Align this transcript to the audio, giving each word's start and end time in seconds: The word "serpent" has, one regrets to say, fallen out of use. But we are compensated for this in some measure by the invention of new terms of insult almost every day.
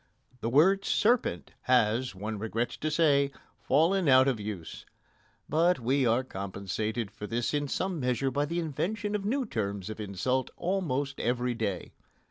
The 0.39 0.49
word 0.49 0.83
"serpent" 0.83 1.51
has, 1.65 2.15
one 2.15 2.39
regrets 2.39 2.75
to 2.75 2.89
say, 2.89 3.29
fallen 3.59 4.07
out 4.09 4.27
of 4.27 4.39
use. 4.39 4.83
But 5.47 5.79
we 5.79 6.07
are 6.07 6.23
compensated 6.23 7.11
for 7.11 7.27
this 7.27 7.53
in 7.53 7.67
some 7.67 7.99
measure 7.99 8.31
by 8.31 8.45
the 8.45 8.57
invention 8.57 9.13
of 9.13 9.25
new 9.25 9.45
terms 9.45 9.91
of 9.91 9.99
insult 9.99 10.49
almost 10.57 11.19
every 11.19 11.53
day. 11.53 11.93